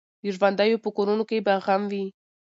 د 0.21 0.23
ژوندیو 0.35 0.83
په 0.83 0.89
کورونو 0.97 1.23
کي 1.29 1.37
به 1.45 1.53
غم 1.65 1.81
وي 1.91 2.05